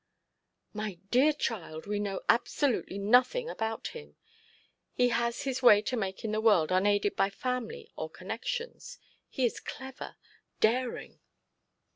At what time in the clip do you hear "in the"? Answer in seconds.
6.25-6.41